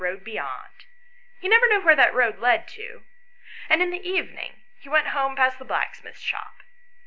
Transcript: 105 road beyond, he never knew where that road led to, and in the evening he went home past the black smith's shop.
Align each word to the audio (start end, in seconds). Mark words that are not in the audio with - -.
105 0.03 0.17
road 0.17 0.25
beyond, 0.25 0.85
he 1.39 1.47
never 1.47 1.67
knew 1.67 1.79
where 1.85 1.95
that 1.95 2.11
road 2.15 2.39
led 2.39 2.67
to, 2.67 3.03
and 3.69 3.83
in 3.83 3.91
the 3.91 4.01
evening 4.01 4.63
he 4.79 4.89
went 4.89 5.09
home 5.09 5.35
past 5.35 5.59
the 5.59 5.63
black 5.63 5.93
smith's 5.93 6.19
shop. 6.19 6.63